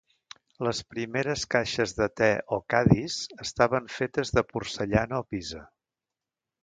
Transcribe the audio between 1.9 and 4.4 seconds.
de te o "caddies" estaven fetes